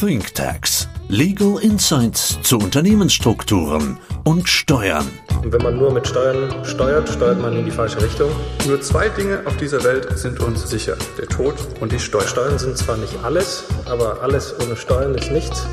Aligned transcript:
ThinkTax. 0.00 0.88
Legal 1.08 1.58
Insights 1.60 2.38
zu 2.42 2.58
Unternehmensstrukturen 2.58 3.98
und 4.22 4.48
Steuern. 4.48 5.08
Und 5.42 5.52
wenn 5.52 5.60
man 5.60 5.76
nur 5.76 5.92
mit 5.92 6.06
Steuern 6.06 6.64
steuert, 6.64 7.08
steuert 7.08 7.42
man 7.42 7.56
in 7.56 7.64
die 7.64 7.72
falsche 7.72 8.00
Richtung. 8.00 8.30
Nur 8.68 8.80
zwei 8.80 9.08
Dinge 9.08 9.42
auf 9.44 9.56
dieser 9.56 9.82
Welt 9.82 10.16
sind 10.16 10.38
uns 10.38 10.70
sicher. 10.70 10.96
Der 11.18 11.26
Tod 11.26 11.56
und 11.80 11.90
die 11.90 11.98
Steuern. 11.98 12.28
Steuern 12.28 12.58
sind 12.60 12.78
zwar 12.78 12.96
nicht 12.96 13.12
alles, 13.24 13.64
aber 13.90 14.22
alles 14.22 14.54
ohne 14.64 14.76
Steuern 14.76 15.16
ist 15.16 15.32
nichts. 15.32 15.66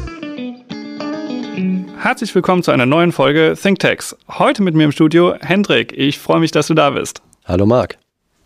Herzlich 2.00 2.34
willkommen 2.34 2.64
zu 2.64 2.72
einer 2.72 2.88
neuen 2.88 3.12
Folge 3.12 3.56
ThinkTax. 3.62 4.18
Heute 4.28 4.64
mit 4.64 4.74
mir 4.74 4.86
im 4.86 4.92
Studio 4.92 5.36
Hendrik. 5.40 5.94
Ich 5.96 6.18
freue 6.18 6.40
mich, 6.40 6.50
dass 6.50 6.66
du 6.66 6.74
da 6.74 6.90
bist. 6.90 7.22
Hallo 7.46 7.68
Marc. 7.68 8.00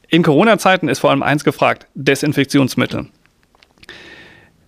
In 0.09 0.23
Corona-Zeiten 0.23 0.89
ist 0.89 0.99
vor 0.99 1.11
allem 1.11 1.23
eins 1.23 1.45
gefragt, 1.45 1.87
Desinfektionsmittel. 1.93 3.07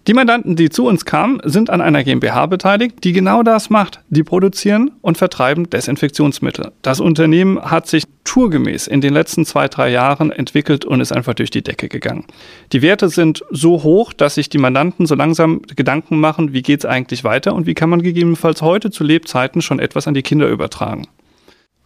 Die 0.08 0.16
Mandanten, 0.16 0.56
die 0.56 0.70
zu 0.70 0.88
uns 0.88 1.06
kamen, 1.06 1.40
sind 1.44 1.70
an 1.70 1.80
einer 1.80 2.04
GmbH 2.04 2.48
beteiligt, 2.48 3.04
die 3.04 3.12
genau 3.12 3.44
das 3.44 3.70
macht. 3.70 4.00
Die 4.10 4.24
produzieren 4.24 4.90
und 5.02 5.20
vertreiben 5.20 5.70
Desinfektionsmittel. 5.70 6.72
Das 6.82 7.00
Unternehmen 7.00 7.62
hat 7.62 7.86
sich 7.86 8.06
tourgemäß 8.24 8.88
in 8.88 9.02
den 9.02 9.14
letzten 9.14 9.46
zwei, 9.46 9.68
drei 9.68 9.92
Jahren 9.92 10.32
entwickelt 10.32 10.86
und 10.86 11.02
ist 11.02 11.12
einfach 11.12 11.36
durch 11.36 11.52
die 11.52 11.62
Decke 11.62 11.88
gegangen. 11.88 12.26
Die 12.72 12.82
Werte 12.82 13.10
sind 13.10 13.44
so 13.52 13.84
hoch, 13.84 14.12
dass 14.12 14.36
sich 14.36 14.50
die 14.50 14.58
Mandanten 14.58 15.06
so 15.06 15.14
langsam 15.14 15.62
Gedanken 15.76 16.20
machen, 16.20 16.52
wie 16.52 16.64
geht 16.64 16.80
es 16.80 16.86
eigentlich 16.86 17.24
weiter 17.24 17.54
und 17.54 17.68
wie 17.68 17.76
kann 17.76 17.92
man 17.92 18.02
gegebenenfalls 18.02 18.64
heute 18.64 18.90
zu 18.90 19.04
Lebzeiten 19.04 19.62
schon 19.62 19.78
etwas 19.78 20.08
an 20.08 20.16
die 20.16 20.24
Kinder 20.24 20.48
übertragen. 20.48 21.08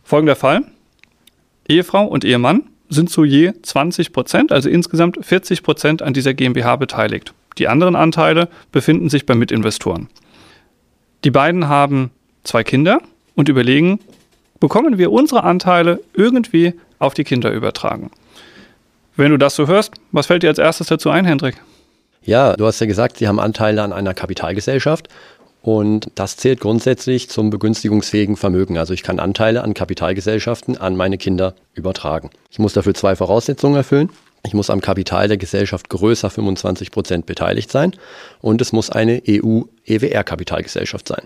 Folgender 0.03 0.37
Fall. 0.37 0.63
Ehefrau 1.67 2.05
und 2.05 2.23
Ehemann 2.23 2.63
sind 2.87 3.09
zu 3.09 3.25
je 3.25 3.51
20 3.61 4.13
Prozent, 4.13 4.53
also 4.53 4.69
insgesamt 4.69 5.17
40 5.21 5.63
Prozent 5.63 6.01
an 6.01 6.13
dieser 6.13 6.33
GmbH 6.33 6.77
beteiligt. 6.77 7.33
Die 7.57 7.67
anderen 7.67 7.95
Anteile 7.95 8.49
befinden 8.71 9.09
sich 9.09 9.25
bei 9.25 9.35
Mitinvestoren. 9.35 10.09
Die 11.23 11.31
beiden 11.31 11.67
haben 11.67 12.11
zwei 12.43 12.63
Kinder 12.63 12.99
und 13.35 13.49
überlegen, 13.49 13.99
bekommen 14.59 14.97
wir 14.97 15.11
unsere 15.11 15.43
Anteile 15.43 16.01
irgendwie 16.13 16.73
auf 16.99 17.13
die 17.13 17.23
Kinder 17.23 17.51
übertragen. 17.51 18.11
Wenn 19.15 19.31
du 19.31 19.37
das 19.37 19.55
so 19.55 19.67
hörst, 19.67 19.93
was 20.11 20.27
fällt 20.27 20.43
dir 20.43 20.49
als 20.49 20.59
erstes 20.59 20.87
dazu 20.87 21.09
ein, 21.09 21.25
Hendrik? 21.25 21.55
Ja, 22.23 22.53
du 22.55 22.65
hast 22.65 22.79
ja 22.79 22.87
gesagt, 22.87 23.17
sie 23.17 23.27
haben 23.27 23.39
Anteile 23.39 23.83
an 23.83 23.93
einer 23.93 24.13
Kapitalgesellschaft 24.13 25.09
und 25.61 26.11
das 26.15 26.37
zählt 26.37 26.59
grundsätzlich 26.59 27.29
zum 27.29 27.49
begünstigungsfähigen 27.49 28.35
Vermögen. 28.35 28.77
Also 28.77 28.93
ich 28.93 29.03
kann 29.03 29.19
Anteile 29.19 29.63
an 29.63 29.73
Kapitalgesellschaften 29.73 30.77
an 30.77 30.95
meine 30.95 31.17
Kinder 31.17 31.55
übertragen. 31.73 32.29
Ich 32.51 32.59
muss 32.59 32.73
dafür 32.73 32.93
zwei 32.93 33.15
Voraussetzungen 33.15 33.75
erfüllen. 33.75 34.09
Ich 34.45 34.53
muss 34.53 34.69
am 34.69 34.79
Kapital 34.79 35.27
der 35.27 35.37
Gesellschaft 35.37 35.89
größer 35.89 36.29
25 36.29 36.91
Prozent 36.91 37.25
beteiligt 37.25 37.71
sein 37.71 37.93
und 38.41 38.61
es 38.61 38.71
muss 38.71 38.91
eine 38.91 39.21
EU-EWR-Kapitalgesellschaft 39.27 41.07
sein. 41.07 41.23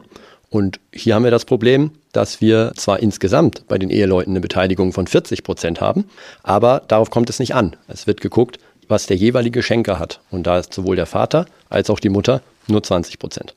Und 0.49 0.79
hier 0.91 1.15
haben 1.15 1.23
wir 1.23 1.31
das 1.31 1.45
Problem, 1.45 1.91
dass 2.11 2.41
wir 2.41 2.71
zwar 2.75 2.99
insgesamt 3.01 3.67
bei 3.67 3.77
den 3.77 3.89
Eheleuten 3.89 4.31
eine 4.31 4.41
Beteiligung 4.41 4.93
von 4.93 5.05
40 5.05 5.43
Prozent 5.43 5.81
haben, 5.81 6.05
aber 6.43 6.81
darauf 6.87 7.11
kommt 7.11 7.29
es 7.29 7.39
nicht 7.39 7.53
an. 7.53 7.75
Es 7.87 8.07
wird 8.07 8.21
geguckt, 8.21 8.57
was 8.87 9.05
der 9.05 9.17
jeweilige 9.17 9.61
Schenker 9.61 9.99
hat. 9.99 10.21
Und 10.31 10.47
da 10.47 10.57
ist 10.57 10.73
sowohl 10.73 10.95
der 10.95 11.05
Vater 11.05 11.45
als 11.69 11.89
auch 11.89 11.99
die 11.99 12.09
Mutter 12.09 12.41
nur 12.67 12.81
20 12.81 13.19
Prozent. 13.19 13.53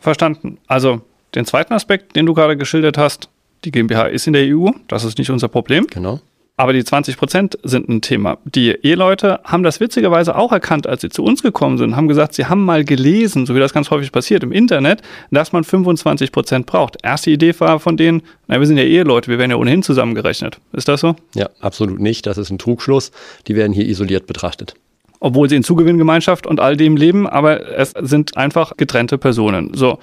Verstanden. 0.00 0.58
Also 0.66 1.02
den 1.34 1.44
zweiten 1.44 1.74
Aspekt, 1.74 2.16
den 2.16 2.26
du 2.26 2.34
gerade 2.34 2.56
geschildert 2.56 2.98
hast, 2.98 3.28
die 3.64 3.70
GmbH 3.70 4.06
ist 4.06 4.26
in 4.26 4.32
der 4.32 4.44
EU, 4.46 4.70
das 4.88 5.04
ist 5.04 5.18
nicht 5.18 5.30
unser 5.30 5.48
Problem. 5.48 5.86
Genau. 5.88 6.20
Aber 6.58 6.72
die 6.72 6.82
20 6.82 7.18
Prozent 7.18 7.58
sind 7.64 7.86
ein 7.88 8.00
Thema. 8.00 8.38
Die 8.44 8.70
Eheleute 8.70 9.40
haben 9.44 9.62
das 9.62 9.78
witzigerweise 9.78 10.36
auch 10.36 10.52
erkannt, 10.52 10.86
als 10.86 11.02
sie 11.02 11.10
zu 11.10 11.22
uns 11.22 11.42
gekommen 11.42 11.76
sind, 11.76 11.96
haben 11.96 12.08
gesagt, 12.08 12.32
sie 12.32 12.46
haben 12.46 12.64
mal 12.64 12.82
gelesen, 12.82 13.44
so 13.44 13.54
wie 13.54 13.60
das 13.60 13.74
ganz 13.74 13.90
häufig 13.90 14.10
passiert 14.10 14.42
im 14.42 14.52
Internet, 14.52 15.02
dass 15.30 15.52
man 15.52 15.64
25 15.64 16.32
Prozent 16.32 16.64
braucht. 16.64 16.96
Erste 17.02 17.30
Idee 17.30 17.54
war 17.58 17.78
von 17.78 17.98
denen, 17.98 18.22
na, 18.46 18.58
wir 18.58 18.66
sind 18.66 18.78
ja 18.78 18.84
Eheleute, 18.84 19.30
wir 19.30 19.38
werden 19.38 19.50
ja 19.50 19.58
ohnehin 19.58 19.82
zusammengerechnet. 19.82 20.58
Ist 20.72 20.88
das 20.88 21.02
so? 21.02 21.14
Ja, 21.34 21.50
absolut 21.60 22.00
nicht. 22.00 22.26
Das 22.26 22.38
ist 22.38 22.48
ein 22.50 22.58
Trugschluss. 22.58 23.10
Die 23.48 23.54
werden 23.54 23.74
hier 23.74 23.86
isoliert 23.86 24.26
betrachtet. 24.26 24.74
Obwohl 25.20 25.50
sie 25.50 25.56
in 25.56 25.62
Zugewinngemeinschaft 25.62 26.46
und 26.46 26.60
all 26.60 26.76
dem 26.76 26.96
leben, 26.96 27.26
aber 27.26 27.68
es 27.76 27.92
sind 28.00 28.36
einfach 28.38 28.78
getrennte 28.78 29.18
Personen. 29.18 29.72
So. 29.74 29.98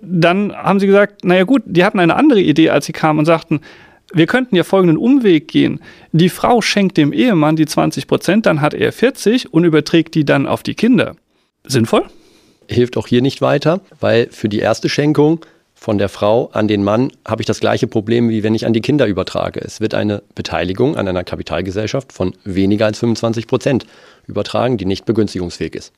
Dann 0.00 0.54
haben 0.54 0.80
sie 0.80 0.86
gesagt, 0.86 1.24
naja 1.24 1.44
gut, 1.44 1.62
die 1.66 1.84
hatten 1.84 1.98
eine 1.98 2.16
andere 2.16 2.40
Idee, 2.40 2.70
als 2.70 2.86
sie 2.86 2.92
kamen 2.92 3.18
und 3.18 3.24
sagten, 3.26 3.60
wir 4.12 4.26
könnten 4.26 4.56
ja 4.56 4.64
folgenden 4.64 4.96
Umweg 4.96 5.48
gehen. 5.48 5.80
Die 6.12 6.28
Frau 6.28 6.60
schenkt 6.60 6.96
dem 6.96 7.12
Ehemann 7.12 7.56
die 7.56 7.66
20 7.66 8.06
Prozent, 8.06 8.46
dann 8.46 8.60
hat 8.60 8.74
er 8.74 8.92
40 8.92 9.52
und 9.52 9.64
überträgt 9.64 10.14
die 10.14 10.24
dann 10.24 10.46
auf 10.46 10.62
die 10.62 10.74
Kinder. 10.74 11.16
Sinnvoll? 11.66 12.04
Hilft 12.68 12.96
auch 12.96 13.06
hier 13.06 13.22
nicht 13.22 13.40
weiter, 13.40 13.80
weil 14.00 14.28
für 14.30 14.48
die 14.48 14.58
erste 14.58 14.88
Schenkung 14.88 15.44
von 15.74 15.98
der 15.98 16.08
Frau 16.08 16.50
an 16.52 16.68
den 16.68 16.82
Mann 16.82 17.12
habe 17.26 17.40
ich 17.40 17.46
das 17.46 17.60
gleiche 17.60 17.86
Problem, 17.86 18.28
wie 18.28 18.42
wenn 18.42 18.54
ich 18.54 18.66
an 18.66 18.72
die 18.72 18.80
Kinder 18.80 19.06
übertrage. 19.06 19.60
Es 19.60 19.80
wird 19.80 19.94
eine 19.94 20.22
Beteiligung 20.34 20.96
an 20.96 21.06
einer 21.06 21.24
Kapitalgesellschaft 21.24 22.12
von 22.12 22.34
weniger 22.44 22.86
als 22.86 22.98
25 22.98 23.46
Prozent 23.46 23.86
übertragen, 24.26 24.76
die 24.76 24.86
nicht 24.86 25.04
begünstigungsfähig 25.04 25.76
ist. 25.76 25.92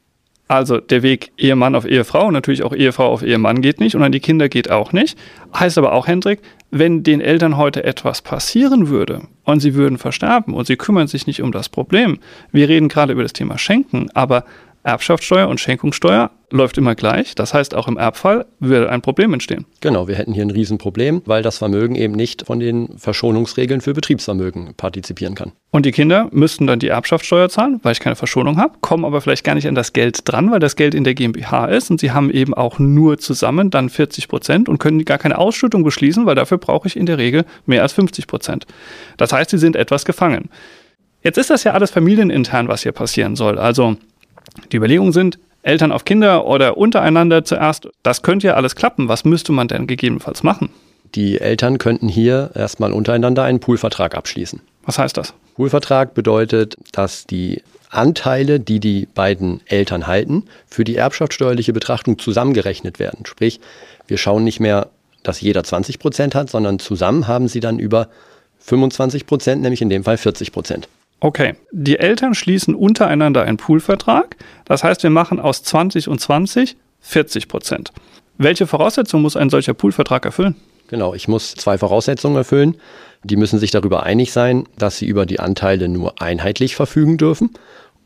Also 0.51 0.79
der 0.79 1.05
Weg 1.05 1.31
Ehemann 1.39 1.77
auf 1.77 1.87
Ehefrau 1.87 2.27
und 2.27 2.33
natürlich 2.33 2.65
auch 2.65 2.75
Ehefrau 2.75 3.07
auf 3.07 3.23
Ehemann 3.23 3.63
geht 3.63 3.79
nicht 3.79 3.95
und 3.95 4.03
an 4.03 4.11
die 4.11 4.19
Kinder 4.19 4.49
geht 4.49 4.69
auch 4.69 4.93
nicht. 4.93 5.17
Heißt 5.55 5.79
aber 5.79 5.93
auch, 5.93 6.09
Hendrik, 6.09 6.41
wenn 6.73 7.05
den 7.05 7.21
Eltern 7.21 7.57
heute 7.57 7.85
etwas 7.85 8.21
passieren 8.21 8.89
würde 8.89 9.23
und 9.45 9.61
sie 9.61 9.77
würden 9.77 9.97
versterben 9.97 10.55
und 10.55 10.67
sie 10.67 10.75
kümmern 10.75 11.07
sich 11.07 11.29
nicht 11.29 11.41
um 11.41 11.53
das 11.53 11.69
Problem, 11.69 12.19
wir 12.51 12.69
reden 12.69 12.89
gerade 12.89 13.13
über 13.13 13.23
das 13.23 13.33
Thema 13.33 13.59
Schenken, 13.59 14.11
aber 14.13 14.45
Erbschaftssteuer 14.83 15.49
und 15.49 15.61
Schenkungssteuer 15.61 16.31
läuft 16.51 16.79
immer 16.79 16.95
gleich. 16.95 17.35
Das 17.35 17.55
heißt, 17.55 17.75
auch 17.75 17.87
im 17.87 17.97
Erbfall 17.97 18.47
würde 18.59 18.91
ein 18.91 19.03
Problem 19.03 19.33
entstehen. 19.35 19.67
Genau, 19.81 20.09
wir 20.09 20.17
hätten 20.17 20.33
hier 20.33 20.45
ein 20.45 20.51
Riesenproblem, 20.51 21.23
weil 21.27 21.43
das 21.43 21.59
Vermögen 21.59 21.95
eben 21.95 22.15
nicht 22.15 22.47
von 22.47 22.61
den 22.61 22.99
Verschonungsregeln 22.99 23.81
für 23.81 23.93
Betriebsvermögen 23.93 24.75
partizipieren 24.77 25.35
kann. 25.35 25.53
Und 25.71 25.87
die 25.87 25.93
Kinder 25.93 26.29
müssten 26.33 26.67
dann 26.67 26.79
die 26.79 26.89
Erbschaftssteuer 26.89 27.49
zahlen, 27.49 27.79
weil 27.83 27.93
ich 27.93 28.01
keine 28.01 28.17
Verschonung 28.17 28.57
habe, 28.57 28.79
kommen 28.81 29.05
aber 29.05 29.21
vielleicht 29.21 29.45
gar 29.45 29.55
nicht 29.55 29.69
an 29.69 29.75
das 29.75 29.93
Geld 29.93 30.21
dran, 30.25 30.51
weil 30.51 30.61
das 30.61 30.77
Geld 30.77 30.95
in 30.95 31.05
der 31.05 31.15
GmbH 31.15 31.67
ist 31.67 31.91
und 31.91 32.01
sie 32.01 32.11
haben 32.11 32.31
eben 32.31 32.55
auch 32.55 32.79
nur 32.79 33.19
zusammen 33.19 33.71
dann 33.71 33.91
40 33.91 34.29
Prozent 34.29 34.69
und 34.69 34.79
können 34.79 35.05
gar 35.05 35.19
keine 35.19 35.39
Ausschüttung 35.39 35.85
beschließen, 35.85 36.27
weil 36.27 36.35
dafür 36.35 36.59
brauche 36.59 36.89
ich 36.89 36.97
in 36.97 37.07
der 37.07 37.19
Regel 37.19 37.45
mehr 37.67 37.83
als 37.83 37.93
50 37.93 38.27
Prozent. 38.27 38.67
Das 39.17 39.33
heißt, 39.33 39.51
sie 39.51 39.59
sind 39.59 39.77
etwas 39.77 40.05
gefangen. 40.05 40.49
Jetzt 41.23 41.37
ist 41.37 41.51
das 41.51 41.65
ja 41.65 41.73
alles 41.73 41.91
familienintern, 41.91 42.69
was 42.69 42.83
hier 42.83 42.93
passieren 42.93 43.37
soll. 43.37 43.59
Also 43.59 43.97
die 44.73 44.77
Überlegungen 44.77 45.13
sind, 45.13 45.39
Eltern 45.63 45.93
auf 45.93 46.05
Kinder 46.05 46.47
oder 46.47 46.77
untereinander 46.77 47.45
zuerst, 47.45 47.89
das 48.03 48.23
könnte 48.23 48.49
ja 48.49 48.55
alles 48.55 48.77
klappen. 48.77 49.09
Was 49.09 49.25
müsste 49.25 49.53
man 49.53 49.69
denn 49.69 49.87
gegebenenfalls 49.87 50.43
machen? 50.43 50.71
Die 51.15 51.41
Eltern 51.41 51.79
könnten 51.79 52.09
hier 52.09 52.51
erstmal 52.55 52.93
untereinander 52.93 53.43
einen 53.43 53.61
Poolvertrag 53.61 54.15
abschließen. 54.15 54.61
Was 54.85 54.99
heißt 54.99 55.17
das? 55.17 55.35
Poolvertrag 55.57 56.15
bedeutet, 56.15 56.77
dass 56.93 57.27
die 57.27 57.63
Anteile, 57.91 58.61
die 58.61 58.81
die 58.81 59.07
beiden 59.07 59.61
Eltern 59.67 60.07
halten, 60.07 60.45
für 60.69 60.85
die 60.85 60.97
erbschaftssteuerliche 60.97 61.73
Betrachtung 61.73 62.19
zusammengerechnet 62.19 62.99
werden. 62.99 63.27
Sprich, 63.27 63.61
wir 64.07 64.17
schauen 64.17 64.45
nicht 64.45 64.61
mehr, 64.61 64.89
dass 65.23 65.41
jeder 65.41 65.65
20 65.65 65.99
Prozent 65.99 66.35
hat, 66.35 66.49
sondern 66.49 66.79
zusammen 66.79 67.27
haben 67.27 67.49
sie 67.49 67.61
dann 67.61 67.79
über 67.79 68.09
25 68.61 69.27
Prozent, 69.27 69.63
nämlich 69.63 69.83
in 69.83 69.91
dem 69.91 70.05
Fall 70.05 70.17
40 70.17 70.53
Prozent. 70.53 70.89
Okay, 71.21 71.55
die 71.71 71.99
Eltern 71.99 72.35
schließen 72.35 72.75
untereinander 72.75 73.43
einen 73.43 73.59
Poolvertrag. 73.59 74.37
Das 74.65 74.83
heißt, 74.83 75.03
wir 75.03 75.11
machen 75.11 75.39
aus 75.39 75.63
20 75.63 76.09
und 76.09 76.19
20 76.19 76.77
40 77.01 77.49
Prozent. 77.49 77.93
Welche 78.39 78.67
Voraussetzungen 78.67 79.23
muss 79.23 79.37
ein 79.37 79.51
solcher 79.51 79.75
Poolvertrag 79.75 80.25
erfüllen? 80.25 80.57
Genau, 80.89 81.15
ich 81.15 81.29
muss 81.29 81.55
zwei 81.55 81.79
Voraussetzungen 81.79 82.37
erfüllen. 82.37 82.77
Die 83.23 83.37
müssen 83.37 83.59
sich 83.59 83.71
darüber 83.71 84.03
einig 84.03 84.33
sein, 84.33 84.65
dass 84.79 84.99
sie 84.99 85.07
über 85.07 85.27
die 85.27 85.41
Anteile 85.41 85.89
nur 85.89 86.21
einheitlich 86.21 86.75
verfügen 86.75 87.17
dürfen 87.17 87.51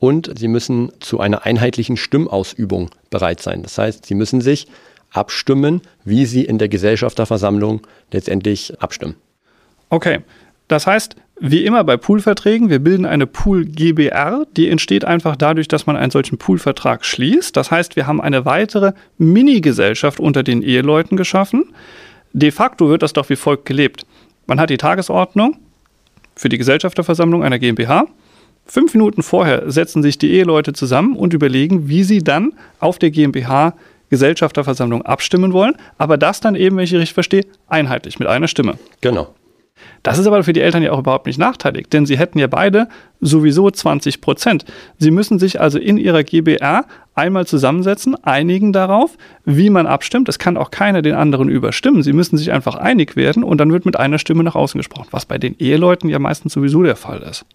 und 0.00 0.38
sie 0.38 0.48
müssen 0.48 0.92
zu 1.00 1.20
einer 1.20 1.46
einheitlichen 1.46 1.96
Stimmausübung 1.96 2.90
bereit 3.10 3.40
sein. 3.40 3.62
Das 3.62 3.78
heißt, 3.78 4.04
sie 4.06 4.14
müssen 4.14 4.40
sich 4.40 4.66
abstimmen, 5.10 5.82
wie 6.04 6.26
sie 6.26 6.44
in 6.44 6.58
der 6.58 6.68
Gesellschafterversammlung 6.68 7.86
letztendlich 8.10 8.80
abstimmen. 8.82 9.14
Okay, 9.88 10.20
das 10.66 10.86
heißt, 10.86 11.16
wie 11.40 11.64
immer 11.64 11.82
bei 11.82 11.96
Poolverträgen, 11.96 12.70
wir 12.70 12.78
bilden 12.78 13.06
eine 13.06 13.26
Pool 13.26 13.64
GBR, 13.64 14.46
die 14.56 14.68
entsteht 14.68 15.04
einfach 15.04 15.36
dadurch, 15.36 15.66
dass 15.66 15.86
man 15.86 15.96
einen 15.96 16.10
solchen 16.10 16.38
Poolvertrag 16.38 17.04
schließt. 17.04 17.56
Das 17.56 17.70
heißt, 17.70 17.96
wir 17.96 18.06
haben 18.06 18.20
eine 18.20 18.44
weitere 18.44 18.92
Mini-Gesellschaft 19.18 20.20
unter 20.20 20.42
den 20.42 20.62
Eheleuten 20.62 21.16
geschaffen. 21.16 21.64
De 22.32 22.50
facto 22.50 22.88
wird 22.88 23.02
das 23.02 23.12
doch 23.12 23.28
wie 23.30 23.36
folgt 23.36 23.66
gelebt. 23.66 24.06
Man 24.46 24.60
hat 24.60 24.70
die 24.70 24.76
Tagesordnung 24.76 25.56
für 26.36 26.48
die 26.48 26.58
Gesellschafterversammlung 26.58 27.42
einer 27.42 27.58
GmbH. 27.58 28.06
Fünf 28.66 28.94
Minuten 28.94 29.22
vorher 29.22 29.70
setzen 29.70 30.02
sich 30.02 30.18
die 30.18 30.32
Eheleute 30.32 30.72
zusammen 30.72 31.16
und 31.16 31.34
überlegen, 31.34 31.88
wie 31.88 32.04
sie 32.04 32.22
dann 32.22 32.54
auf 32.78 32.98
der 32.98 33.10
GmbH 33.10 33.74
Gesellschafterversammlung 34.10 35.02
abstimmen 35.02 35.52
wollen, 35.52 35.74
aber 35.98 36.16
das 36.16 36.40
dann 36.40 36.54
eben, 36.54 36.76
wenn 36.76 36.84
ich 36.84 36.94
richtig 36.94 37.14
verstehe, 37.14 37.44
einheitlich 37.68 38.18
mit 38.18 38.28
einer 38.28 38.48
Stimme. 38.48 38.78
Genau. 39.00 39.34
Das 40.02 40.18
ist 40.18 40.26
aber 40.26 40.44
für 40.44 40.52
die 40.52 40.60
Eltern 40.60 40.82
ja 40.82 40.92
auch 40.92 40.98
überhaupt 40.98 41.26
nicht 41.26 41.38
nachteilig, 41.38 41.88
denn 41.88 42.06
sie 42.06 42.18
hätten 42.18 42.38
ja 42.38 42.46
beide 42.46 42.88
sowieso 43.20 43.70
20 43.70 44.20
Prozent. 44.20 44.64
Sie 44.98 45.10
müssen 45.10 45.38
sich 45.38 45.60
also 45.60 45.78
in 45.78 45.96
ihrer 45.96 46.22
GBR 46.22 46.84
einmal 47.14 47.46
zusammensetzen, 47.46 48.14
einigen 48.22 48.72
darauf, 48.72 49.16
wie 49.44 49.70
man 49.70 49.86
abstimmt. 49.86 50.28
Es 50.28 50.38
kann 50.38 50.56
auch 50.56 50.70
keiner 50.70 51.00
den 51.00 51.14
anderen 51.14 51.48
überstimmen. 51.48 52.02
Sie 52.02 52.12
müssen 52.12 52.36
sich 52.36 52.52
einfach 52.52 52.76
einig 52.76 53.16
werden 53.16 53.42
und 53.42 53.58
dann 53.58 53.72
wird 53.72 53.86
mit 53.86 53.98
einer 53.98 54.18
Stimme 54.18 54.44
nach 54.44 54.54
außen 54.54 54.78
gesprochen, 54.78 55.08
was 55.10 55.26
bei 55.26 55.38
den 55.38 55.56
Eheleuten 55.58 56.10
ja 56.10 56.18
meistens 56.18 56.52
sowieso 56.52 56.82
der 56.82 56.96
Fall 56.96 57.22
ist. 57.22 57.46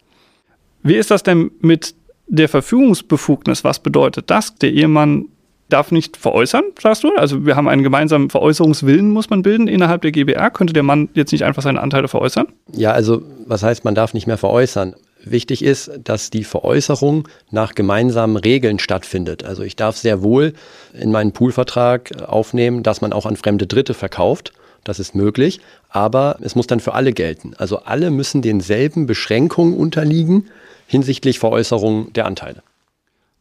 Wie 0.82 0.96
ist 0.96 1.12
das 1.12 1.24
denn 1.24 1.52
mit 1.62 1.94
der 2.28 2.50
Verfügungsbefugnis? 2.50 3.64
Was 3.64 3.80
bedeutet 3.80 4.30
das? 4.30 4.56
Der 4.56 4.72
Ehemann 4.72 5.26
darf 5.70 5.92
nicht 5.92 6.18
veräußern, 6.18 6.64
sagst 6.80 7.04
du? 7.04 7.16
Also 7.16 7.46
wir 7.46 7.56
haben 7.56 7.68
einen 7.68 7.84
gemeinsamen 7.84 8.30
Veräußerungswillen, 8.30 9.10
muss 9.10 9.30
man 9.30 9.44
bilden 9.44 9.68
innerhalb 9.68 10.02
der 10.02 10.12
GBR. 10.12 10.50
Könnte 10.50 10.74
der 10.74 10.84
Mann 10.84 11.10
jetzt 11.14 11.32
nicht 11.32 11.44
einfach 11.44 11.62
seine 11.62 11.82
Anteile 11.82 12.08
veräußern? 12.08 12.48
Ja, 12.74 12.92
also 12.92 13.22
was 13.46 13.64
heißt, 13.64 13.86
man 13.86 13.96
darf 13.96 14.14
nicht 14.14 14.28
mehr 14.28 14.38
veräußern? 14.38 14.96
Wichtig 15.24 15.64
ist, 15.64 15.92
dass 16.04 16.30
die 16.30 16.44
Veräußerung 16.44 17.28
nach 17.52 17.76
gemeinsamen 17.76 18.38
Regeln 18.38 18.80
stattfindet. 18.80 19.44
Also 19.44 19.64
ich 19.64 19.76
darf 19.76 19.98
sehr 19.98 20.24
wohl 20.24 20.54
in 20.94 21.12
meinen 21.12 21.34
Poolvertrag 21.34 22.24
aufnehmen, 22.28 22.84
dass 22.84 23.02
man 23.02 23.12
auch 23.12 23.26
an 23.26 23.36
fremde 23.36 23.68
Dritte 23.68 23.94
verkauft. 23.94 24.54
Das 24.86 25.00
ist 25.00 25.16
möglich, 25.16 25.60
aber 25.90 26.38
es 26.42 26.56
muss 26.56 26.68
dann 26.68 26.80
für 26.80 26.94
alle 26.94 27.12
gelten. 27.12 27.54
Also 27.58 27.80
alle 27.80 28.12
müssen 28.12 28.42
denselben 28.42 29.08
Beschränkungen 29.08 29.76
unterliegen 29.76 30.48
hinsichtlich 30.88 31.38
Veräußerung 31.38 32.14
der 32.14 32.26
Anteile. 32.26 32.64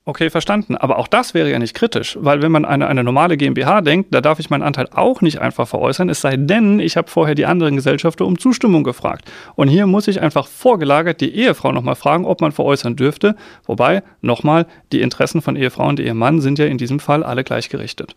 Okay, 0.09 0.31
verstanden. 0.31 0.75
Aber 0.75 0.99
auch 0.99 1.07
das 1.07 1.35
wäre 1.35 1.51
ja 1.51 1.59
nicht 1.59 1.75
kritisch, 1.75 2.17
weil 2.19 2.41
wenn 2.41 2.51
man 2.51 2.65
eine, 2.65 2.87
eine 2.87 3.05
normale 3.05 3.37
GmbH 3.37 3.83
denkt, 3.83 4.15
da 4.15 4.23
darf 4.23 4.39
ich 4.39 4.49
meinen 4.49 4.63
Anteil 4.63 4.89
auch 4.91 5.21
nicht 5.21 5.43
einfach 5.43 5.69
veräußern, 5.69 6.09
es 6.09 6.23
sei 6.23 6.39
denn, 6.39 6.81
ich 6.81 6.97
habe 6.97 7.11
vorher 7.11 7.35
die 7.35 7.45
anderen 7.45 7.77
Gesellschafter 7.77 8.25
um 8.25 8.39
Zustimmung 8.39 8.85
gefragt. 8.85 9.31
Und 9.55 9.69
hier 9.69 9.87
muss 9.87 10.09
ich 10.09 10.23
einfach 10.23 10.47
vorgelagert 10.47 11.21
die 11.21 11.35
Ehefrau 11.35 11.73
nochmal 11.73 11.95
fragen, 11.95 12.25
ob 12.25 12.41
man 12.41 12.53
veräußern 12.53 12.97
dürfte. 12.97 13.37
Wobei, 13.67 14.03
nochmal, 14.23 14.67
die 14.93 15.03
Interessen 15.03 15.43
von 15.43 15.57
Ehefrau 15.57 15.87
und 15.87 16.01
Ehemann 16.01 16.41
sind 16.41 16.59
ja 16.59 16.65
in 16.65 16.79
diesem 16.79 17.01
Fall 17.01 17.23
alle 17.23 17.45
gleichgerichtet. 17.45 18.17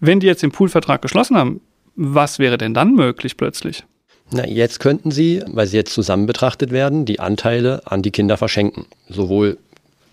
Wenn 0.00 0.20
die 0.20 0.26
jetzt 0.26 0.42
den 0.42 0.52
Poolvertrag 0.52 1.02
geschlossen 1.02 1.36
haben, 1.36 1.60
was 1.94 2.38
wäre 2.38 2.56
denn 2.56 2.72
dann 2.72 2.94
möglich 2.94 3.36
plötzlich? 3.36 3.84
Na, 4.32 4.46
jetzt 4.46 4.80
könnten 4.80 5.10
Sie, 5.10 5.42
weil 5.46 5.66
sie 5.66 5.76
jetzt 5.76 5.92
zusammen 5.92 6.24
betrachtet 6.24 6.70
werden, 6.70 7.04
die 7.04 7.20
Anteile 7.20 7.82
an 7.84 8.00
die 8.00 8.12
Kinder 8.12 8.38
verschenken. 8.38 8.86
Sowohl 9.10 9.58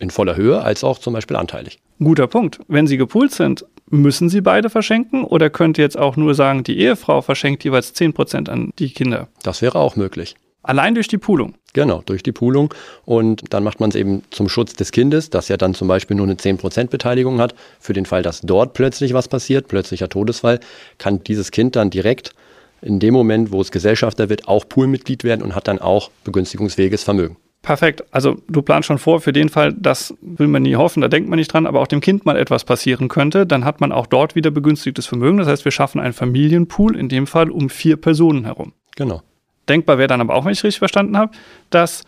in 0.02 0.10
voller 0.10 0.36
Höhe 0.36 0.62
als 0.62 0.84
auch 0.84 1.00
zum 1.00 1.14
Beispiel 1.14 1.38
anteilig. 1.38 1.80
Guter 2.00 2.28
Punkt. 2.28 2.60
Wenn 2.68 2.88
sie 2.88 2.98
gepoolt 2.98 3.32
sind, 3.32 3.66
müssen 3.90 4.30
sie 4.30 4.42
beide 4.42 4.70
verschenken 4.70 5.24
oder 5.24 5.50
könnte 5.50 5.82
jetzt 5.82 5.98
auch 5.98 6.18
nur 6.18 6.34
sagen, 6.34 6.64
die 6.64 6.80
Ehefrau 6.80 7.22
verschenkt 7.22 7.64
jeweils 7.64 7.96
10% 7.96 8.50
an 8.50 8.72
die 8.80 8.90
Kinder? 8.92 9.28
Das 9.44 9.62
wäre 9.62 9.78
auch 9.80 9.96
möglich. 9.96 10.36
Allein 10.64 10.94
durch 10.94 11.08
die 11.08 11.18
Poolung. 11.18 11.56
Genau, 11.74 12.04
durch 12.06 12.22
die 12.22 12.32
Poolung. 12.32 12.74
Und 13.06 13.54
dann 13.54 13.64
macht 13.64 13.80
man 13.80 13.90
es 13.90 13.96
eben 13.96 14.24
zum 14.30 14.48
Schutz 14.48 14.74
des 14.74 14.92
Kindes, 14.92 15.30
das 15.30 15.48
ja 15.48 15.58
dann 15.58 15.74
zum 15.74 15.88
Beispiel 15.88 16.16
nur 16.16 16.26
eine 16.26 16.36
10% 16.36 16.90
Beteiligung 16.90 17.40
hat. 17.40 17.56
Für 17.80 17.94
den 17.94 18.06
Fall, 18.06 18.22
dass 18.22 18.42
dort 18.42 18.74
plötzlich 18.74 19.14
was 19.14 19.28
passiert, 19.28 19.68
plötzlicher 19.68 20.10
Todesfall, 20.10 20.60
kann 20.98 21.24
dieses 21.24 21.52
Kind 21.52 21.76
dann 21.76 21.90
direkt 21.90 22.34
in 22.82 23.00
dem 23.00 23.14
Moment, 23.14 23.52
wo 23.52 23.62
es 23.62 23.72
Gesellschafter 23.72 24.30
wird, 24.30 24.48
auch 24.48 24.68
Poolmitglied 24.68 25.24
werden 25.24 25.42
und 25.42 25.56
hat 25.56 25.68
dann 25.68 25.80
auch 25.80 26.12
begünstigungsfähiges 26.24 27.04
Vermögen. 27.04 27.38
Perfekt. 27.62 28.04
Also 28.12 28.38
du 28.48 28.64
planst 28.64 28.88
schon 28.88 28.98
vor 28.98 29.22
für 29.22 29.34
den 29.34 29.50
Fall, 29.50 29.74
das 29.74 30.16
will 30.22 30.48
man 30.48 30.64
nie 30.64 30.76
hoffen, 30.76 31.02
da 31.02 31.08
denkt 31.08 31.30
man 31.30 31.38
nicht 31.38 31.54
dran, 31.54 31.68
aber 31.68 31.80
auch 31.80 31.88
dem 31.88 32.02
Kind 32.02 32.26
mal 32.26 32.36
etwas 32.36 32.64
passieren 32.64 33.08
könnte, 33.08 33.46
dann 33.46 33.66
hat 33.66 33.82
man 33.82 33.92
auch 33.92 34.08
dort 34.08 34.34
wieder 34.36 34.50
begünstigtes 34.50 35.06
Vermögen. 35.06 35.38
Das 35.38 35.48
heißt, 35.48 35.64
wir 35.64 35.72
schaffen 35.72 36.02
einen 36.02 36.14
Familienpool, 36.14 36.96
in 36.96 37.08
dem 37.08 37.28
Fall 37.28 37.52
um 37.52 37.70
vier 37.70 37.98
Personen 37.98 38.46
herum. 38.46 38.74
Genau. 38.96 39.22
Denkbar 39.70 40.00
wäre 40.00 40.08
dann 40.08 40.22
aber 40.22 40.36
auch, 40.36 40.46
wenn 40.46 40.54
ich 40.54 40.64
richtig 40.64 40.80
verstanden 40.80 41.18
habe, 41.18 41.32
dass 41.70 42.04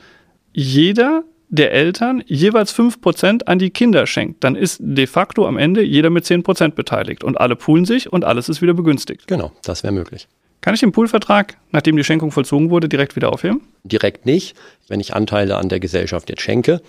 jeder 0.53 1.23
der 1.49 1.71
Eltern 1.71 2.23
jeweils 2.25 2.75
5% 2.75 3.43
an 3.43 3.59
die 3.59 3.69
Kinder 3.69 4.07
schenkt. 4.07 4.43
Dann 4.43 4.55
ist 4.55 4.79
de 4.81 5.05
facto 5.05 5.47
am 5.47 5.57
Ende 5.57 5.83
jeder 5.83 6.09
mit 6.09 6.25
10% 6.25 6.69
beteiligt 6.69 7.23
und 7.23 7.39
alle 7.39 7.55
poolen 7.55 7.85
sich 7.85 8.11
und 8.11 8.25
alles 8.25 8.49
ist 8.49 8.63
wieder 8.63 8.73
begünstigt. 8.73 9.27
Genau, 9.27 9.51
das 9.63 9.83
wäre 9.83 9.93
möglich. 9.93 10.27
Kann 10.63 10.73
ich 10.73 10.79
den 10.79 10.93
Poolvertrag, 10.93 11.57
nachdem 11.73 11.97
die 11.97 12.05
Schenkung 12.05 12.31
vollzogen 12.31 12.69
wurde, 12.69 12.87
direkt 12.87 13.17
wieder 13.17 13.33
aufheben? 13.33 13.59
Direkt 13.83 14.25
nicht. 14.25 14.55
Wenn 14.87 15.01
ich 15.01 15.13
Anteile 15.13 15.57
an 15.57 15.67
der 15.67 15.81
Gesellschaft 15.81 16.29
jetzt 16.29 16.41
schenke, 16.41 16.81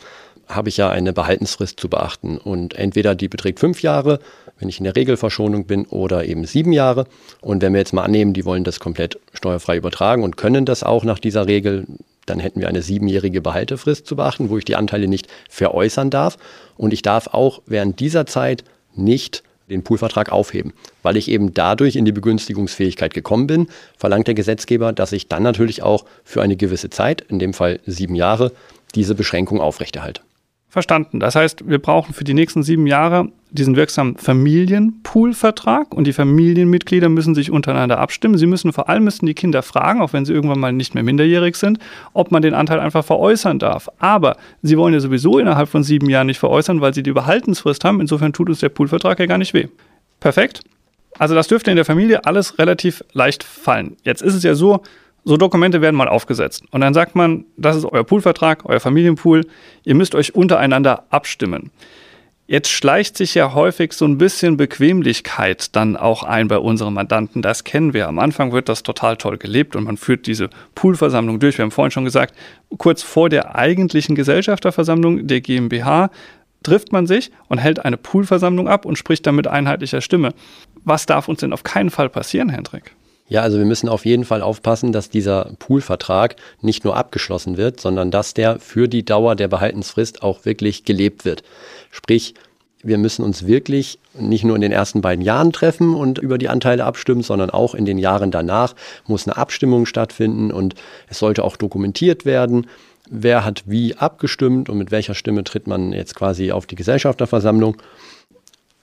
habe 0.47 0.69
ich 0.69 0.77
ja 0.77 0.91
eine 0.91 1.13
Behaltensfrist 1.13 1.81
zu 1.81 1.89
beachten. 1.89 2.39
Und 2.39 2.75
entweder 2.75 3.17
die 3.17 3.27
beträgt 3.27 3.59
fünf 3.59 3.83
Jahre, 3.83 4.21
wenn 4.61 4.69
ich 4.69 4.79
in 4.79 4.85
der 4.85 4.95
Regelverschonung 4.95 5.67
bin, 5.67 5.87
oder 5.87 6.25
eben 6.25 6.45
sieben 6.45 6.73
Jahre. 6.73 7.09
Und 7.41 7.63
wenn 7.63 7.73
wir 7.73 7.81
jetzt 7.81 7.93
mal 7.93 8.05
annehmen, 8.05 8.33
die 8.33 8.45
wollen 8.45 8.63
das 8.63 8.79
komplett 8.79 9.19
steuerfrei 9.33 9.77
übertragen 9.77 10.23
und 10.23 10.37
können 10.37 10.67
das 10.67 10.85
auch 10.85 11.03
nach 11.03 11.19
dieser 11.19 11.49
Regel, 11.49 11.85
dann 12.27 12.39
hätten 12.39 12.61
wir 12.61 12.69
eine 12.69 12.81
siebenjährige 12.81 13.41
Behaltefrist 13.41 14.07
zu 14.07 14.15
beachten, 14.15 14.51
wo 14.51 14.59
ich 14.59 14.65
die 14.65 14.77
Anteile 14.77 15.09
nicht 15.09 15.27
veräußern 15.51 16.11
darf. 16.11 16.37
Und 16.77 16.93
ich 16.93 17.03
darf 17.03 17.27
auch 17.27 17.61
während 17.67 17.99
dieser 17.99 18.25
Zeit 18.25 18.63
nicht 18.95 19.43
den 19.69 19.83
Poolvertrag 19.83 20.31
aufheben. 20.31 20.73
Weil 21.03 21.17
ich 21.17 21.29
eben 21.29 21.55
dadurch 21.55 21.97
in 21.97 22.05
die 22.05 22.13
Begünstigungsfähigkeit 22.13 23.15
gekommen 23.15 23.47
bin, 23.47 23.69
verlangt 23.97 24.27
der 24.27 24.35
Gesetzgeber, 24.35 24.93
dass 24.93 25.13
ich 25.13 25.29
dann 25.29 25.43
natürlich 25.43 25.83
auch 25.83 26.05
für 26.25 26.43
eine 26.43 26.57
gewisse 26.57 26.91
Zeit, 26.91 27.23
in 27.23 27.39
dem 27.39 27.55
Fall 27.55 27.81
sieben 27.87 28.15
Jahre, 28.15 28.53
diese 28.95 29.15
Beschränkung 29.15 29.61
aufrechterhalte. 29.61 30.21
Verstanden. 30.75 31.21
Das 31.21 31.37
heißt, 31.37 31.69
wir 31.69 31.79
brauchen 31.79 32.13
für 32.15 32.25
die 32.25 32.35
nächsten 32.35 32.65
sieben 32.65 32.89
Jahre 32.89 33.29
diesen 33.53 33.77
wirksamen 33.77 34.17
Familienpool-Vertrag 34.17 35.95
und 35.95 36.05
die 36.05 36.13
Familienmitglieder 36.13 37.09
müssen 37.09 37.37
sich 37.37 37.53
untereinander 37.53 38.01
abstimmen. 38.01 38.37
Sie 38.39 38.49
müssen 38.49 38.73
vor 38.73 38.89
allem 38.89 39.05
müssen 39.05 39.25
die 39.25 39.35
Kinder 39.35 39.63
fragen, 39.63 40.03
auch 40.03 40.13
wenn 40.13 40.25
sie 40.25 40.33
irgendwann 40.33 40.59
mal 40.59 40.73
nicht 40.73 40.97
mehr 40.97 41.05
minderjährig 41.05 41.55
sind, 41.55 41.79
ob 42.13 42.33
man 42.33 42.43
den 42.43 42.55
Anteil 42.55 42.81
einfach 42.81 43.05
veräußern 43.05 43.61
darf. 43.61 43.89
Aber 44.01 44.37
sie 44.63 44.77
wollen 44.77 44.95
ja 44.95 44.99
sowieso 44.99 45.39
innerhalb 45.39 45.69
von 45.69 45.85
sieben 45.85 46.11
Jahren 46.11 46.27
nicht 46.27 46.41
veräußern, 46.41 46.81
weil 46.81 46.93
sie 46.93 47.05
die 47.05 47.11
Überhaltensfrist 47.11 47.85
haben. 47.85 48.01
Insofern 48.01 48.33
tut 48.33 48.49
uns 48.49 48.59
der 48.59 48.69
Poolvertrag 48.69 49.21
ja 49.21 49.27
gar 49.27 49.39
nicht 49.39 49.55
weh. 49.55 49.69
Perfekt. 50.19 50.63
Also 51.21 51.37
das 51.37 51.47
dürfte 51.47 51.71
in 51.71 51.77
der 51.77 51.85
Familie 51.85 52.25
alles 52.25 52.59
relativ 52.59 53.05
leicht 53.13 53.45
fallen. 53.45 53.97
Jetzt 54.03 54.23
ist 54.23 54.35
es 54.35 54.43
ja 54.43 54.57
so, 54.57 54.83
so 55.25 55.37
Dokumente 55.37 55.81
werden 55.81 55.97
mal 55.97 56.09
aufgesetzt. 56.09 56.65
Und 56.71 56.83
dann 56.83 56.95
sagt 56.95 57.15
man, 57.15 57.45
das 57.57 57.77
ist 57.77 57.85
euer 57.85 58.05
Poolvertrag, 58.05 58.65
euer 58.67 58.81
Familienpool. 58.81 59.47
Ihr 59.85 59.95
müsst 59.95 60.15
euch 60.15 60.35
untereinander 60.35 61.05
abstimmen. 61.11 61.71
Jetzt 62.47 62.69
schleicht 62.69 63.17
sich 63.17 63.35
ja 63.35 63.55
häufig 63.55 63.95
so 63.95 64.05
ein 64.05 64.19
bisschen 64.19 64.59
Bequemlichkeit 64.59 65.75
dann 65.75 65.97
auch 65.97 66.25
ein 66.25 66.47
bei 66.47 66.59
unseren 66.59 66.93
Mandanten. 66.93 67.41
Das 67.41 67.65
kennen 67.65 67.95
wir. 67.95 68.07
Am 68.07 68.19
Anfang 68.19 68.53
wird 68.53 68.69
das 68.69 68.83
total 68.83 69.17
toll 69.17 69.39
gelebt 69.39 69.77
und 69.77 69.85
man 69.85 69.97
führt 69.97 70.27
diese 70.27 70.51
Poolversammlung 70.75 71.41
durch. 71.41 71.57
Wir 71.57 71.63
haben 71.63 71.71
vorhin 71.71 71.91
schon 71.91 72.05
gesagt, 72.05 72.35
kurz 72.77 73.03
vor 73.03 73.31
der 73.31 73.57
eigentlichen 73.57 74.15
Gesellschafterversammlung 74.15 75.27
der 75.27 75.41
GmbH 75.41 76.11
trifft 76.63 76.93
man 76.93 77.07
sich 77.07 77.31
und 77.49 77.57
hält 77.59 77.83
eine 77.83 77.97
Poolversammlung 77.97 78.69
ab 78.69 78.85
und 78.85 78.99
spricht 78.99 79.27
dann 79.27 79.37
mit 79.37 79.47
einheitlicher 79.47 80.03
Stimme. 80.03 80.35
Was 80.85 81.07
darf 81.07 81.29
uns 81.29 81.41
denn 81.41 81.55
auf 81.55 81.63
keinen 81.63 81.89
Fall 81.89 82.11
passieren, 82.11 82.51
Hendrik? 82.51 82.95
Ja, 83.27 83.41
also 83.41 83.57
wir 83.59 83.65
müssen 83.65 83.89
auf 83.89 84.05
jeden 84.05 84.25
Fall 84.25 84.43
aufpassen, 84.43 84.93
dass 84.93 85.09
dieser 85.09 85.53
Poolvertrag 85.59 86.37
nicht 86.61 86.85
nur 86.85 86.97
abgeschlossen 86.97 87.57
wird, 87.57 87.81
sondern 87.81 88.11
dass 88.11 88.35
der 88.35 88.61
für 88.61 88.87
die 88.87 89.05
Dauer 89.05 89.35
der 89.35 89.49
Behaltensfrist 89.49 90.23
auch 90.23 90.45
wirklich 90.45 90.85
gelebt 90.85 91.25
wird. 91.25 91.43
Sprich, 91.91 92.35
wir 92.83 92.99
müssen 92.99 93.25
uns 93.25 93.47
wirklich 93.47 93.99
nicht 94.13 94.45
nur 94.45 94.57
in 94.57 94.61
den 94.61 94.73
ersten 94.73 95.01
beiden 95.01 95.25
Jahren 95.25 95.53
treffen 95.53 95.95
und 95.95 96.19
über 96.19 96.37
die 96.37 96.51
Anteile 96.51 96.85
abstimmen, 96.85 97.23
sondern 97.23 97.49
auch 97.49 97.75
in 97.75 97.87
den 97.87 97.99
Jahren 97.99 98.31
danach 98.31 98.75
muss 99.07 99.27
eine 99.27 99.39
Abstimmung 99.39 99.87
stattfinden 99.87 100.53
und 100.53 100.75
es 101.09 101.19
sollte 101.19 101.45
auch 101.45 101.57
dokumentiert 101.57 102.27
werden, 102.27 102.67
wer 103.09 103.45
hat 103.45 103.65
wie 103.67 103.97
abgestimmt 103.97 104.69
und 104.69 104.77
mit 104.77 104.91
welcher 104.91 105.15
Stimme 105.15 105.45
tritt 105.45 105.67
man 105.67 105.93
jetzt 105.93 106.15
quasi 106.15 106.53
auf 106.53 106.67
die 106.67 106.77
Gesellschafterversammlung. 106.77 107.79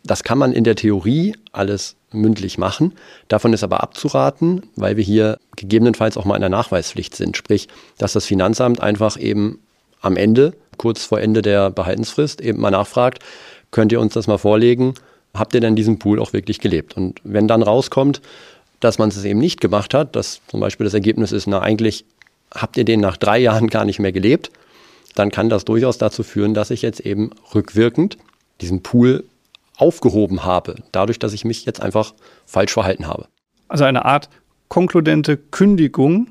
Das 0.03 0.23
kann 0.23 0.37
man 0.37 0.53
in 0.53 0.63
der 0.63 0.75
Theorie 0.75 1.35
alles 1.51 1.95
mündlich 2.11 2.57
machen. 2.57 2.93
Davon 3.27 3.53
ist 3.53 3.63
aber 3.63 3.83
abzuraten, 3.83 4.63
weil 4.75 4.97
wir 4.97 5.03
hier 5.03 5.37
gegebenenfalls 5.55 6.17
auch 6.17 6.25
mal 6.25 6.35
in 6.35 6.41
der 6.41 6.49
Nachweispflicht 6.49 7.15
sind. 7.15 7.37
Sprich, 7.37 7.67
dass 7.97 8.13
das 8.13 8.25
Finanzamt 8.25 8.81
einfach 8.81 9.17
eben 9.17 9.59
am 10.01 10.17
Ende, 10.17 10.53
kurz 10.77 11.05
vor 11.05 11.21
Ende 11.21 11.41
der 11.41 11.69
Behaltensfrist, 11.69 12.41
eben 12.41 12.59
mal 12.59 12.71
nachfragt, 12.71 13.23
könnt 13.69 13.91
ihr 13.91 14.01
uns 14.01 14.13
das 14.13 14.27
mal 14.27 14.37
vorlegen? 14.37 14.95
Habt 15.33 15.53
ihr 15.53 15.61
denn 15.61 15.75
diesen 15.75 15.99
Pool 15.99 16.19
auch 16.19 16.33
wirklich 16.33 16.59
gelebt? 16.59 16.97
Und 16.97 17.19
wenn 17.23 17.47
dann 17.47 17.63
rauskommt, 17.63 18.21
dass 18.79 18.97
man 18.97 19.09
es 19.09 19.23
eben 19.23 19.39
nicht 19.39 19.61
gemacht 19.61 19.93
hat, 19.93 20.15
dass 20.15 20.41
zum 20.47 20.59
Beispiel 20.59 20.83
das 20.85 20.93
Ergebnis 20.93 21.31
ist, 21.31 21.47
na 21.47 21.61
eigentlich 21.61 22.03
habt 22.53 22.75
ihr 22.77 22.83
den 22.83 22.99
nach 22.99 23.15
drei 23.15 23.39
Jahren 23.39 23.67
gar 23.67 23.85
nicht 23.85 23.99
mehr 23.99 24.11
gelebt, 24.11 24.51
dann 25.15 25.31
kann 25.31 25.49
das 25.49 25.65
durchaus 25.65 25.97
dazu 25.97 26.23
führen, 26.23 26.53
dass 26.53 26.71
ich 26.71 26.81
jetzt 26.81 26.99
eben 27.01 27.31
rückwirkend 27.53 28.17
diesen 28.59 28.81
Pool 28.81 29.23
aufgehoben 29.81 30.45
habe, 30.45 30.75
dadurch, 30.91 31.19
dass 31.19 31.33
ich 31.33 31.45
mich 31.45 31.65
jetzt 31.65 31.81
einfach 31.81 32.13
falsch 32.45 32.73
verhalten 32.73 33.07
habe. 33.07 33.27
Also 33.67 33.83
eine 33.83 34.05
Art 34.05 34.29
konkludente 34.67 35.37
Kündigung 35.37 36.27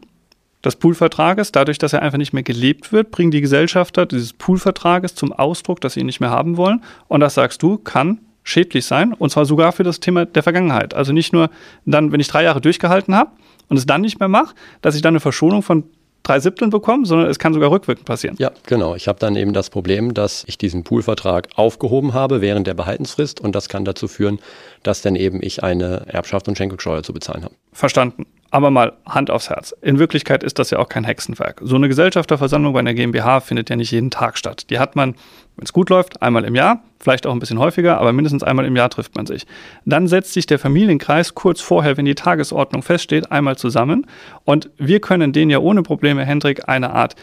des 0.64 0.76
Poolvertrages, 0.76 1.52
dadurch, 1.52 1.78
dass 1.78 1.92
er 1.92 2.02
einfach 2.02 2.19
nicht 2.19 2.33
mehr 2.33 2.42
gelebt 2.42 2.92
wird, 2.92 3.11
bringen 3.11 3.30
die 3.30 3.40
Gesellschafter 3.40 4.07
dieses 4.07 4.33
Poolvertrages 4.33 5.14
zum 5.14 5.33
Ausdruck, 5.33 5.80
dass 5.80 5.95
sie 5.95 6.00
ihn 6.00 6.07
nicht 6.07 6.21
mehr 6.21 6.30
haben 6.30 6.57
wollen. 6.57 6.83
Und 7.09 7.21
das 7.21 7.35
sagst 7.35 7.62
du, 7.62 7.78
kann 7.78 8.21
schädlich 8.42 8.85
sein 8.87 9.12
und 9.12 9.30
zwar 9.30 9.45
sogar 9.45 9.73
für 9.73 9.85
das 9.85 10.00
Thema 10.00 10.26
der 10.26 10.42
Vergangenheit. 10.42 10.95
Also 10.95 11.12
nicht 11.12 11.33
nur 11.33 11.50
dann, 11.85 12.12
wenn 12.12 12.21
ich 12.21 12.28
drei 12.28 12.42
Jahre 12.42 12.61
durchgehalten 12.61 13.14
habe 13.14 13.30
und 13.69 13.76
es 13.76 13.87
dann 13.87 14.00
nicht 14.00 14.19
mehr 14.19 14.28
mache, 14.28 14.54
dass 14.83 14.95
ich 14.95 15.02
dann 15.02 15.12
eine 15.12 15.21
Verschonung 15.21 15.62
von 15.62 15.85
drei 16.23 16.41
Siebteln 16.41 16.71
bekommen, 16.71 17.05
sondern 17.05 17.29
es 17.29 17.39
kann 17.39 17.55
sogar 17.55 17.71
rückwirkend 17.71 18.07
passieren. 18.07 18.37
Ja, 18.39 18.50
genau. 18.67 18.95
Ich 18.95 19.09
habe 19.09 19.19
dann 19.19 19.37
eben 19.37 19.53
das 19.53 19.71
Problem, 19.71 20.15
dass 20.15 20.45
ich 20.47 20.59
diesen 20.59 20.85
Poolvertrag 20.85 21.49
aufgehoben 21.55 22.15
habe 22.15 22.41
während 22.41 22.67
der 22.67 22.75
Behaltensfrist 22.75 23.41
und 23.41 23.55
das 23.55 23.69
kann 23.69 23.85
dazu 23.85 24.09
führen, 24.09 24.39
dass 24.83 25.03
dann 25.03 25.17
eben 25.17 25.43
ich 25.43 25.62
eine 25.62 26.05
Erbschaft 26.07 26.49
und 26.49 26.57
Schenkungssteuer 26.57 27.03
zu 27.03 27.12
bezahlen 27.12 27.45
habe. 27.45 27.55
Verstanden. 27.73 28.27
Aber 28.53 28.71
mal 28.71 28.95
Hand 29.07 29.31
aufs 29.31 29.49
Herz. 29.49 29.73
In 29.81 30.00
Wirklichkeit 30.00 30.43
ist 30.43 30.59
das 30.59 30.71
ja 30.71 30.81
auch 30.81 30.89
kein 30.89 31.05
Hexenwerk. 31.05 31.61
So 31.62 31.77
eine 31.77 31.87
Gesellschafterversammlung 31.87 32.73
bei 32.73 32.81
einer 32.81 32.95
GmbH 32.95 33.41
findet 33.41 33.71
ja 33.71 33.77
nicht 33.77 33.93
jeden 33.93 34.11
Tag 34.11 34.37
statt. 34.37 34.71
Die 34.71 34.81
hat 34.81 34.97
man, 34.97 35.15
wenn 35.61 35.67
es 35.67 35.75
gut 35.75 35.90
läuft, 35.90 36.23
einmal 36.23 36.45
im 36.47 36.55
Jahr, 36.55 36.83
vielleicht 37.00 37.26
auch 37.26 37.35
ein 37.35 37.38
bisschen 37.38 37.59
häufiger, 37.59 37.99
aber 37.99 38.14
mindestens 38.14 38.43
einmal 38.43 38.64
im 38.64 38.76
Jahr 38.76 38.88
trifft 38.88 39.14
man 39.14 39.26
sich. 39.26 39.47
Dann 39.85 40.07
setzt 40.07 40.33
sich 40.33 40.47
der 40.47 40.59
Familienkreis 40.59 41.35
kurz 41.35 41.61
vorher, 41.61 41.99
wenn 41.99 42.07
die 42.07 42.14
Tagesordnung 42.14 42.83
feststeht, 42.83 43.31
einmal 43.31 43.59
zusammen 43.59 44.07
und 44.47 44.71
wir 44.79 45.00
können 45.00 45.35
denen 45.35 45.50
ja 45.50 45.59
ohne 45.59 45.83
Probleme, 45.83 46.25
Hendrik, 46.25 46.67
eine 46.71 46.95
Art 46.95 47.14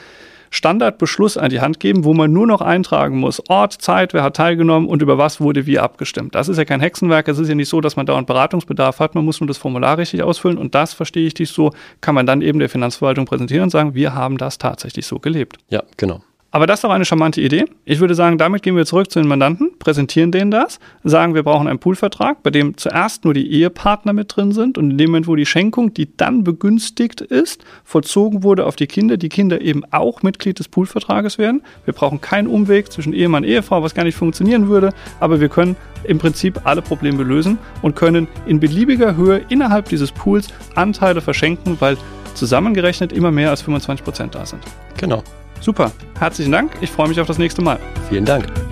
Standardbeschluss 0.51 1.35
an 1.35 1.49
die 1.49 1.61
Hand 1.61 1.79
geben, 1.79 2.03
wo 2.03 2.13
man 2.13 2.31
nur 2.31 2.45
noch 2.45 2.61
eintragen 2.61 3.17
muss, 3.17 3.41
Ort, 3.49 3.73
Zeit, 3.73 4.13
wer 4.13 4.21
hat 4.21 4.35
teilgenommen 4.35 4.87
und 4.87 5.01
über 5.01 5.17
was 5.17 5.41
wurde 5.41 5.65
wie 5.65 5.79
abgestimmt. 5.79 6.35
Das 6.35 6.47
ist 6.47 6.57
ja 6.57 6.65
kein 6.65 6.79
Hexenwerk, 6.79 7.27
es 7.27 7.39
ist 7.39 7.49
ja 7.49 7.55
nicht 7.55 7.69
so, 7.69 7.81
dass 7.81 7.95
man 7.95 8.05
dauernd 8.05 8.27
Beratungsbedarf 8.27 8.99
hat, 8.99 9.15
man 9.15 9.25
muss 9.25 9.39
nur 9.41 9.47
das 9.47 9.57
Formular 9.57 9.97
richtig 9.97 10.21
ausfüllen 10.21 10.59
und 10.59 10.75
das, 10.75 10.93
verstehe 10.93 11.25
ich 11.25 11.33
dich 11.33 11.49
so, 11.49 11.71
kann 12.01 12.13
man 12.13 12.27
dann 12.27 12.43
eben 12.43 12.59
der 12.59 12.69
Finanzverwaltung 12.69 13.25
präsentieren 13.25 13.63
und 13.63 13.71
sagen, 13.71 13.95
wir 13.95 14.13
haben 14.13 14.37
das 14.37 14.59
tatsächlich 14.59 15.07
so 15.07 15.17
gelebt. 15.17 15.57
Ja, 15.69 15.81
genau. 15.97 16.21
Aber 16.57 16.65
das 16.65 16.79
ist 16.79 16.85
doch 16.85 16.89
eine 16.89 17.05
charmante 17.05 17.39
Idee. 17.39 17.65
Ich 17.85 17.99
würde 17.99 18.15
sagen, 18.15 18.39
damit 18.39 18.63
gehen 18.63 18.75
wir 18.75 18.87
zurück 18.87 19.11
zu 19.11 19.19
den 19.19 19.27
Mandanten, 19.27 19.77
präsentieren 19.77 20.31
denen 20.31 20.49
das, 20.49 20.79
sagen, 21.03 21.35
wir 21.35 21.43
brauchen 21.43 21.67
einen 21.67 21.77
Poolvertrag, 21.77 22.41
bei 22.41 22.49
dem 22.49 22.75
zuerst 22.77 23.25
nur 23.25 23.35
die 23.35 23.51
Ehepartner 23.51 24.11
mit 24.11 24.35
drin 24.35 24.51
sind 24.51 24.79
und 24.79 24.89
in 24.89 24.97
dem 24.97 25.11
Moment, 25.11 25.27
wo 25.27 25.35
die 25.35 25.45
Schenkung, 25.45 25.93
die 25.93 26.17
dann 26.17 26.43
begünstigt 26.43 27.21
ist, 27.21 27.63
vollzogen 27.83 28.41
wurde 28.41 28.65
auf 28.65 28.75
die 28.75 28.87
Kinder, 28.87 29.17
die 29.17 29.29
Kinder 29.29 29.61
eben 29.61 29.83
auch 29.91 30.23
Mitglied 30.23 30.57
des 30.57 30.67
Poolvertrages 30.67 31.37
werden. 31.37 31.61
Wir 31.85 31.93
brauchen 31.93 32.21
keinen 32.21 32.47
Umweg 32.47 32.91
zwischen 32.91 33.13
Ehemann 33.13 33.43
und 33.43 33.49
Ehefrau, 33.51 33.83
was 33.83 33.93
gar 33.93 34.03
nicht 34.03 34.17
funktionieren 34.17 34.67
würde, 34.67 34.93
aber 35.19 35.39
wir 35.39 35.49
können 35.49 35.75
im 36.05 36.17
Prinzip 36.17 36.61
alle 36.63 36.81
Probleme 36.81 37.21
lösen 37.21 37.59
und 37.83 37.95
können 37.95 38.27
in 38.47 38.59
beliebiger 38.59 39.15
Höhe 39.15 39.45
innerhalb 39.49 39.89
dieses 39.89 40.11
Pools 40.11 40.47
Anteile 40.73 41.21
verschenken, 41.21 41.77
weil 41.79 41.97
zusammengerechnet 42.33 43.13
immer 43.13 43.29
mehr 43.29 43.51
als 43.51 43.61
25 43.61 44.03
Prozent 44.03 44.33
da 44.33 44.43
sind. 44.43 44.63
Genau. 44.97 45.21
Super. 45.61 45.91
Herzlichen 46.19 46.51
Dank. 46.51 46.71
Ich 46.81 46.91
freue 46.91 47.07
mich 47.07 47.19
auf 47.19 47.27
das 47.27 47.37
nächste 47.37 47.61
Mal. 47.61 47.79
Vielen 48.09 48.25
Dank. 48.25 48.66